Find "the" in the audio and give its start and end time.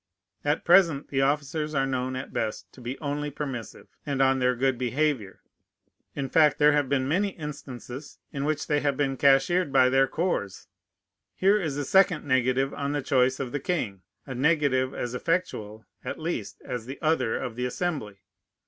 1.09-1.21, 12.93-13.03, 13.51-13.59, 16.87-16.97, 17.55-17.67